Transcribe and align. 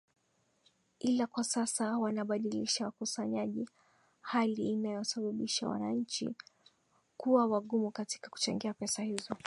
ila 0.99 1.27
kwa 1.27 1.43
sasa 1.43 1.97
wanabadilisha 1.97 2.85
wakusanyaji 2.85 3.69
hali 4.21 4.69
inayosababisha 4.71 5.67
wananchi 5.69 6.35
kuwa 7.17 7.45
wagumu 7.45 7.91
katika 7.91 8.29
kuchangia 8.29 8.73
pesa 8.73 9.03
hizo 9.03 9.35